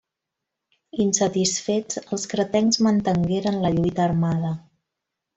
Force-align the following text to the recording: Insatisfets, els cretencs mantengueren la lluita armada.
Insatisfets, 1.03 1.99
els 2.17 2.25
cretencs 2.33 2.79
mantengueren 2.89 3.59
la 3.65 3.71
lluita 3.77 4.03
armada. 4.11 4.55